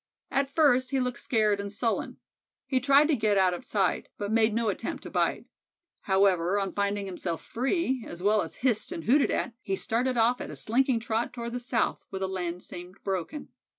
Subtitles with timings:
[0.31, 2.17] At first he looked scared and sullen.
[2.65, 5.45] He tried to get out of sight, but made no attempt to bite.
[6.05, 10.41] However, on finding himself free, as well as hissed and hooted at, he started off
[10.41, 13.49] at a slinking trot toward the south, where the land seemed broken.